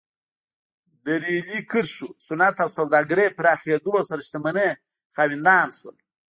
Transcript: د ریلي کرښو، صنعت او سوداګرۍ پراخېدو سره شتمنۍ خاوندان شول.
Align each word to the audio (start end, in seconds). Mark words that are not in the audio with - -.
د 1.05 1.07
ریلي 1.23 1.59
کرښو، 1.71 2.07
صنعت 2.27 2.57
او 2.63 2.69
سوداګرۍ 2.77 3.27
پراخېدو 3.37 3.93
سره 4.09 4.21
شتمنۍ 4.27 4.69
خاوندان 5.15 5.67
شول. 5.77 5.95